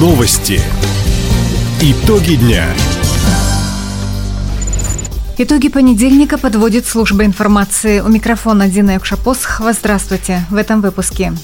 Новости. 0.00 0.62
Итоги 1.82 2.36
дня. 2.36 2.64
Итоги 5.36 5.68
понедельника 5.68 6.38
подводит 6.38 6.86
служба 6.86 7.26
информации. 7.26 8.00
У 8.00 8.08
микрофона 8.08 8.66
Дина 8.66 8.94
Юкшапосхова. 8.94 9.74
Здравствуйте. 9.74 10.46
В 10.48 10.56
этом 10.56 10.80
выпуске. 10.80 11.34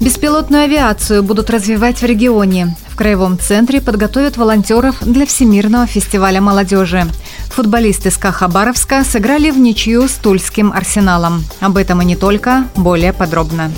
Беспилотную 0.00 0.62
авиацию 0.62 1.24
будут 1.24 1.50
развивать 1.50 2.00
в 2.00 2.04
регионе. 2.04 2.76
В 2.90 2.94
Краевом 2.94 3.40
центре 3.40 3.80
подготовят 3.80 4.36
волонтеров 4.36 4.94
для 5.00 5.26
Всемирного 5.26 5.88
фестиваля 5.88 6.40
молодежи. 6.40 7.08
Футболисты 7.46 8.12
СКА 8.12 8.30
Хабаровска 8.30 9.02
сыграли 9.02 9.50
в 9.50 9.58
ничью 9.58 10.06
с 10.06 10.12
Тульским 10.12 10.72
арсеналом. 10.72 11.44
Об 11.58 11.76
этом 11.76 12.00
и 12.02 12.04
не 12.04 12.14
только, 12.14 12.68
более 12.76 13.12
подробно. 13.12 13.72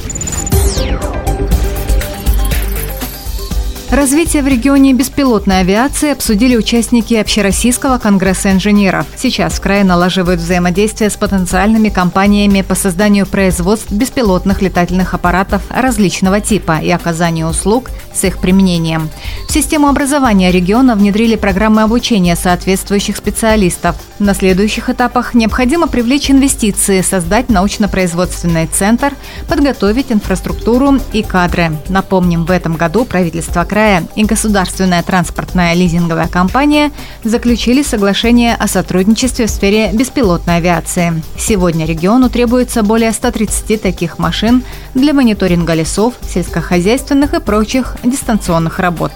Развитие 3.93 4.43
в 4.43 4.49
регионе 4.49 4.95
беспилотной 4.95 5.61
авиации 5.61 6.13
обсудили 6.13 6.57
участники 6.57 7.13
Общероссийского 7.13 7.99
конгресса 7.99 8.51
инженеров. 8.51 9.07
Сейчас 9.17 9.53
в 9.53 9.61
крае 9.61 9.85
налаживают 9.85 10.41
взаимодействие 10.41 11.11
с 11.11 11.17
потенциальными 11.19 11.91
компаниями 11.91 12.63
по 12.63 12.75
созданию 12.75 13.27
производств 13.27 13.93
беспилотных 13.93 14.63
летательных 14.63 15.13
аппаратов 15.13 15.61
различного 15.69 16.41
типа 16.41 16.79
и 16.83 16.89
оказанию 16.89 17.49
услуг 17.49 17.91
с 18.15 18.25
их 18.25 18.39
применением. 18.39 19.09
В 19.49 19.53
систему 19.53 19.89
образования 19.89 20.51
региона 20.51 20.95
внедрили 20.95 21.37
программы 21.37 21.83
обучения 21.83 22.37
соответствующих 22.37 23.17
специалистов. 23.17 23.97
На 24.19 24.35
следующих 24.35 24.89
этапах 24.89 25.35
необходимо 25.35 25.89
привлечь 25.89 26.31
инвестиции, 26.31 27.01
создать 27.01 27.49
научно-производственный 27.49 28.67
центр, 28.67 29.15
подготовить 29.49 30.13
инфраструктуру 30.13 30.99
и 31.13 31.23
кадры. 31.23 31.77
Напомним, 31.89 32.45
в 32.45 32.51
этом 32.51 32.77
году 32.77 33.05
правительство 33.05 33.65
края 33.65 34.05
и 34.15 34.25
государственная 34.25 35.03
транспортная 35.03 35.75
лизинговая 35.75 36.29
компания 36.29 36.93
заключили 37.25 37.83
соглашение 37.83 38.55
о 38.55 38.69
сотрудничестве 38.69 39.47
в 39.47 39.51
сфере 39.51 39.91
беспилотной 39.93 40.57
авиации. 40.57 41.23
Сегодня 41.39 41.87
региону 41.87 42.31
требуется 42.31 42.83
более 42.83 43.13
130 43.13 43.83
таких 43.83 44.19
машин 44.19 44.63
для 44.95 45.13
мониторинга 45.13 45.75
лесов, 45.75 46.15
сельскохозяйственных 46.23 47.35
и 47.35 47.41
прочих 47.41 47.97
дистанционных 48.05 48.79
работ. 48.79 49.13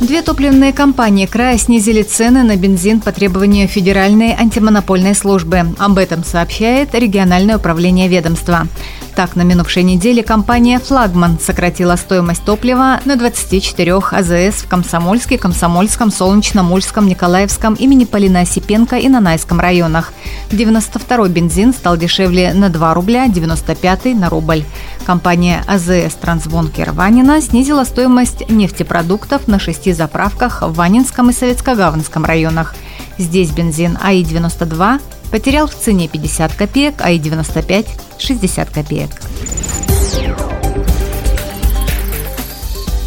Две 0.00 0.20
топливные 0.22 0.72
компании 0.72 1.26
края 1.26 1.56
снизили 1.56 2.02
цены 2.02 2.42
на 2.42 2.56
бензин 2.56 3.00
по 3.00 3.12
требованию 3.12 3.66
Федеральной 3.66 4.36
антимонопольной 4.38 5.14
службы. 5.14 5.74
Об 5.78 5.98
этом 5.98 6.22
сообщает 6.22 6.94
региональное 6.94 7.56
управление 7.56 8.06
ведомства. 8.06 8.68
Так, 9.16 9.34
на 9.34 9.44
минувшей 9.44 9.82
неделе 9.82 10.22
компания 10.22 10.78
«Флагман» 10.78 11.38
сократила 11.40 11.96
стоимость 11.96 12.44
топлива 12.44 13.00
на 13.06 13.16
24 13.16 13.94
АЗС 14.10 14.64
в 14.64 14.68
Комсомольске, 14.68 15.38
Комсомольском, 15.38 16.10
Солнечном, 16.10 16.70
Ульском, 16.70 17.08
Николаевском, 17.08 17.72
имени 17.72 18.04
Полина 18.04 18.40
Осипенко 18.40 18.98
и 18.98 19.08
Нанайском 19.08 19.58
районах. 19.58 20.12
92-й 20.50 21.30
бензин 21.30 21.72
стал 21.72 21.96
дешевле 21.96 22.52
на 22.52 22.68
2 22.68 22.92
рубля, 22.92 23.26
95-й 23.26 24.12
на 24.12 24.28
рубль. 24.28 24.64
Компания 25.06 25.64
АЗС 25.66 26.12
«Трансбункер» 26.20 26.92
Ванина 26.92 27.40
снизила 27.40 27.84
стоимость 27.84 28.50
нефтепродуктов 28.50 29.48
на 29.48 29.58
шести 29.58 29.94
заправках 29.94 30.60
в 30.60 30.74
Ванинском 30.74 31.30
и 31.30 31.32
Советско-Гаванском 31.32 32.26
районах. 32.26 32.74
Здесь 33.16 33.48
бензин 33.48 33.96
АИ-92 33.98 35.00
потерял 35.30 35.68
в 35.68 35.74
цене 35.74 36.06
50 36.06 36.52
копеек, 36.52 36.96
а 36.98 37.12
и 37.12 37.18
95– 37.18 37.86
60 38.18 38.70
копеек. 38.72 39.10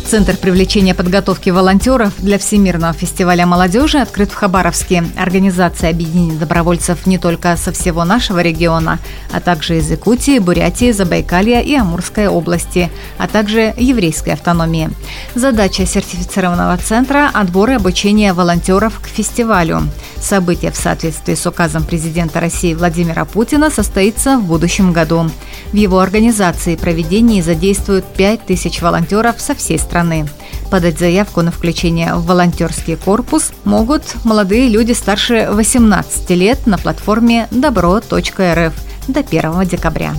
Центр 0.10 0.36
привлечения 0.36 0.96
подготовки 0.96 1.52
волонтеров 1.52 2.14
для 2.18 2.40
Всемирного 2.40 2.94
фестиваля 2.94 3.46
молодежи 3.46 4.00
открыт 4.00 4.32
в 4.32 4.34
Хабаровске. 4.34 5.04
Организация 5.16 5.92
объединит 5.92 6.40
добровольцев 6.40 7.06
не 7.06 7.20
только 7.20 7.56
со 7.58 7.72
всего 7.72 8.04
нашего 8.06 8.40
региона, 8.42 8.98
а 9.32 9.40
также 9.40 9.78
из 9.78 9.92
Якутии, 9.92 10.40
Бурятии, 10.40 10.92
Забайкалья 10.92 11.62
и 11.62 11.76
Амурской 11.76 12.28
области, 12.28 12.90
а 13.20 13.28
также 13.28 13.72
еврейской 13.78 14.32
автономии. 14.32 14.90
Задача 15.36 15.86
сертифицированного 15.86 16.78
центра– 16.78 17.30
отбор 17.36 17.70
и 17.70 17.74
обучение 17.76 18.34
волонтеров 18.34 19.00
к 19.00 19.06
фестивалю. 19.06 19.84
Событие 20.20 20.72
в 20.72 20.76
соответствии 20.76 21.36
с 21.36 21.46
указом 21.46 21.84
президента 21.84 22.40
России 22.40 22.74
Владимира 22.74 23.26
Путина 23.26 23.70
состоится 23.70 24.40
в 24.40 24.46
будущем 24.46 24.92
году. 24.92 25.30
В 25.72 25.76
его 25.76 26.00
организации 26.00 26.74
и 26.74 26.78
проведении 26.78 27.42
задействуют 27.42 28.06
5000 28.18 28.82
волонтеров 28.82 29.40
со 29.40 29.54
всей 29.54 29.78
страны. 29.78 29.99
Подать 30.70 31.00
заявку 31.00 31.42
на 31.42 31.52
включение 31.52 32.14
в 32.14 32.26
волонтерский 32.26 32.96
корпус 32.96 33.52
могут 33.64 34.04
молодые 34.24 34.70
люди 34.70 34.94
старше 34.94 35.50
18 35.52 36.30
лет 36.32 36.68
на 36.68 36.78
платформе 36.78 37.48
добро.рф 37.52 38.74
до 39.08 39.20
1 39.20 39.68
декабря. 39.68 40.14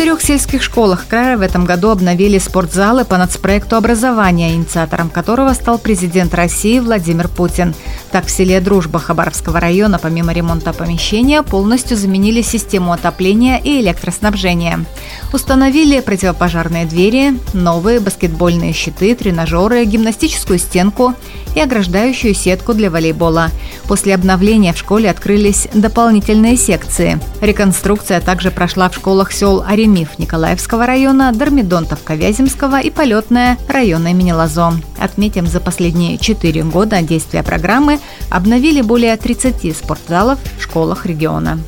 четырех 0.00 0.22
сельских 0.22 0.62
школах 0.62 1.06
края 1.08 1.36
в 1.36 1.42
этом 1.42 1.66
году 1.66 1.90
обновили 1.90 2.38
спортзалы 2.38 3.04
по 3.04 3.18
нацпроекту 3.18 3.76
образования, 3.76 4.54
инициатором 4.54 5.10
которого 5.10 5.52
стал 5.52 5.78
президент 5.78 6.32
России 6.32 6.78
Владимир 6.78 7.28
Путин. 7.28 7.74
Так, 8.10 8.26
в 8.26 8.30
селе 8.30 8.60
Дружба 8.60 8.98
Хабаровского 8.98 9.60
района 9.60 9.98
помимо 9.98 10.32
ремонта 10.32 10.72
помещения 10.72 11.42
полностью 11.42 11.96
заменили 11.96 12.42
систему 12.42 12.92
отопления 12.92 13.58
и 13.58 13.80
электроснабжения. 13.80 14.84
Установили 15.32 16.00
противопожарные 16.00 16.86
двери, 16.86 17.38
новые 17.52 18.00
баскетбольные 18.00 18.72
щиты, 18.72 19.14
тренажеры, 19.14 19.84
гимнастическую 19.84 20.58
стенку 20.58 21.14
и 21.54 21.60
ограждающую 21.60 22.34
сетку 22.34 22.74
для 22.74 22.90
волейбола. 22.90 23.50
После 23.86 24.14
обновления 24.14 24.72
в 24.72 24.78
школе 24.78 25.10
открылись 25.10 25.68
дополнительные 25.74 26.56
секции. 26.56 27.20
Реконструкция 27.40 28.20
также 28.20 28.50
прошла 28.50 28.88
в 28.88 28.94
школах 28.94 29.30
сел 29.32 29.62
Оренбург 29.66 29.90
Миф 29.90 30.18
Николаевского 30.18 30.86
района, 30.86 31.32
Дормидонтовка 31.32 32.14
Вяземского 32.14 32.80
и 32.80 32.90
Полетная 32.90 33.58
района 33.68 34.08
имени 34.08 34.30
Лазо. 34.30 34.74
Отметим, 35.00 35.46
за 35.46 35.60
последние 35.60 36.18
четыре 36.18 36.62
года 36.62 37.00
действия 37.00 37.42
программы 37.42 37.98
обновили 38.28 38.82
более 38.82 39.16
30 39.16 39.74
спортзалов 39.74 40.38
в 40.58 40.62
школах 40.62 41.06
региона. 41.06 41.58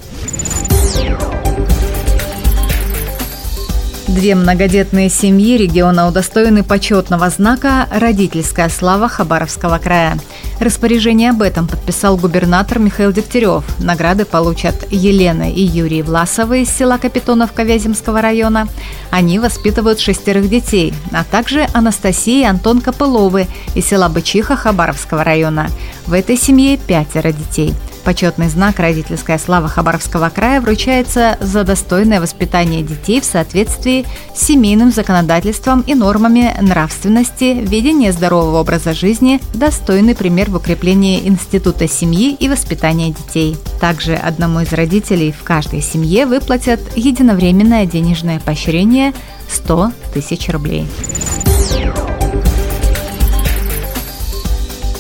Две 4.09 4.35
многодетные 4.35 5.09
семьи 5.09 5.57
региона 5.57 6.09
удостоены 6.09 6.65
почетного 6.65 7.31
знака 7.31 7.89
«Родительская 7.91 8.69
слава 8.69 9.09
Хабаровского 9.09 9.79
края». 9.79 10.19
Распоряжение 10.59 11.31
об 11.31 11.41
этом 11.41 11.69
подписал 11.69 12.17
губернатор 12.17 12.81
Михаил 12.81 13.13
Дегтярев. 13.13 13.65
Награды 13.79 14.25
получат 14.25 14.75
Елена 14.91 15.51
и 15.51 15.61
Юрий 15.61 16.03
Власовы 16.03 16.63
из 16.63 16.71
села 16.71 16.99
Капитоновка 16.99 17.63
Вяземского 17.63 18.21
района. 18.21 18.69
Они 19.11 19.39
воспитывают 19.39 20.01
шестерых 20.01 20.49
детей, 20.51 20.93
а 21.13 21.23
также 21.23 21.67
Анастасия 21.73 22.43
и 22.43 22.51
Антон 22.51 22.81
Копыловы 22.81 23.47
из 23.75 23.87
села 23.87 24.09
Бычиха 24.09 24.57
Хабаровского 24.57 25.23
района. 25.23 25.69
В 26.07 26.13
этой 26.13 26.37
семье 26.37 26.77
пятеро 26.77 27.33
детей– 27.33 27.73
Почетный 28.05 28.49
знак 28.49 28.81
«Родительская 28.81 29.39
слава 29.39 29.69
Хабаровского 29.69 30.29
края» 30.29 30.61
вручается 30.61 31.37
за 31.41 31.63
достойное 31.63 32.21
воспитание 32.21 32.83
детей 32.83 33.21
в 33.21 33.25
соответствии 33.25 34.05
с 34.35 34.45
семейным 34.45 34.91
законодательством 34.91 35.83
и 35.83 35.95
нормами 35.95 36.53
нравственности, 36.61 37.57
ведение 37.61 38.11
здорового 38.13 38.61
образа 38.61 38.93
жизни, 38.93 39.41
достойный 39.55 40.17
пример 40.17 40.51
в 40.51 40.57
укреплении 40.57 41.29
института 41.29 41.87
семьи 41.87 42.35
и 42.35 42.49
воспитания 42.49 43.11
детей. 43.11 43.57
Также 43.81 44.15
одному 44.15 44.61
из 44.61 44.73
родителей 44.73 45.33
в 45.33 45.45
каждой 45.45 45.81
семье 45.81 46.27
выплатят 46.27 46.81
единовременное 46.97 47.87
денежное 47.87 48.41
поощрение 48.41 49.13
100 49.49 49.93
тысяч 50.13 50.49
рублей. 50.49 50.87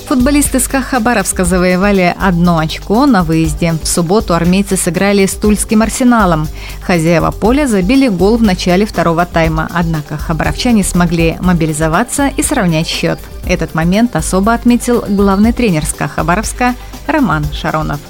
Футболисты 0.06 0.60
СКА 0.60 0.82
Хабаровска 0.82 1.44
завоевали 1.44 2.14
одно 2.20 2.58
очко 2.58 3.06
на 3.06 3.22
выезде. 3.22 3.75
В 3.82 3.87
субботу 3.87 4.34
армейцы 4.34 4.76
сыграли 4.76 5.25
с 5.25 5.32
Тульским 5.32 5.82
арсеналом. 5.82 6.49
Хозяева 6.82 7.31
поля 7.31 7.66
забили 7.66 8.08
гол 8.08 8.37
в 8.37 8.43
начале 8.43 8.84
второго 8.84 9.25
тайма, 9.25 9.69
однако 9.72 10.19
хабаровчане 10.19 10.84
смогли 10.84 11.37
мобилизоваться 11.40 12.28
и 12.37 12.43
сравнять 12.43 12.87
счет. 12.87 13.19
Этот 13.46 13.75
момент 13.75 14.16
особо 14.16 14.52
отметил 14.52 15.04
главный 15.08 15.52
тренер 15.52 15.87
СКА 15.87 16.08
Хабаровска 16.08 16.75
Роман 17.06 17.46
Шаронов. 17.52 18.00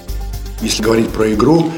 Если 0.60 0.82
говорить 0.82 1.10
про 1.10 1.32
игру, 1.32 1.70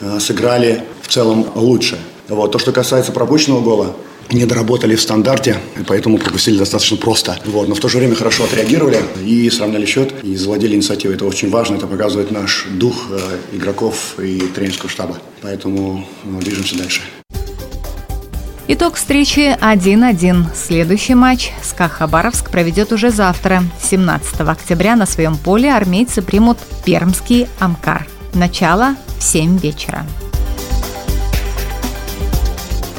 э, 0.00 0.18
сыграли 0.20 0.84
в 1.02 1.08
целом 1.08 1.46
лучше. 1.54 1.98
Вот. 2.28 2.52
То, 2.52 2.58
что 2.58 2.72
касается 2.72 3.12
пропущенного 3.12 3.60
гола, 3.60 3.96
не 4.32 4.46
доработали 4.46 4.94
в 4.94 5.00
стандарте, 5.00 5.58
и 5.78 5.82
поэтому 5.82 6.18
пропустили 6.18 6.58
достаточно 6.58 6.96
просто. 6.96 7.38
Вот. 7.44 7.68
Но 7.68 7.74
в 7.74 7.80
то 7.80 7.88
же 7.88 7.98
время 7.98 8.14
хорошо 8.14 8.44
отреагировали 8.44 9.00
и 9.24 9.50
сравняли 9.50 9.86
счет, 9.86 10.12
и 10.22 10.36
завладели 10.36 10.74
инициативой. 10.74 11.14
Это 11.14 11.24
очень 11.24 11.50
важно, 11.50 11.76
это 11.76 11.86
показывает 11.86 12.30
наш 12.30 12.66
дух 12.70 13.08
э, 13.10 13.56
игроков 13.56 14.14
и 14.18 14.40
тренерского 14.54 14.88
штаба. 14.88 15.18
Поэтому 15.42 16.06
ну, 16.24 16.40
движемся 16.40 16.76
дальше. 16.76 17.02
Итог 18.72 18.94
встречи 18.94 19.56
1-1. 19.60 20.44
Следующий 20.54 21.16
матч 21.16 21.50
СКА 21.60 21.88
Хабаровск 21.88 22.50
проведет 22.50 22.92
уже 22.92 23.10
завтра, 23.10 23.64
17 23.82 24.40
октября. 24.42 24.94
На 24.94 25.06
своем 25.06 25.36
поле 25.36 25.72
армейцы 25.72 26.22
примут 26.22 26.58
пермский 26.84 27.48
Амкар. 27.58 28.06
Начало 28.32 28.94
в 29.18 29.24
7 29.24 29.58
вечера. 29.58 30.06